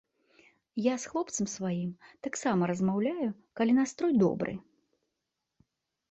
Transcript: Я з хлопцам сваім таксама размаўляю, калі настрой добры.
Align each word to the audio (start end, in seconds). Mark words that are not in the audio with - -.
Я 0.83 0.93
з 1.01 1.09
хлопцам 1.09 1.45
сваім 1.55 1.91
таксама 2.27 2.69
размаўляю, 2.71 3.27
калі 3.61 3.71
настрой 3.81 4.13
добры. 4.23 4.53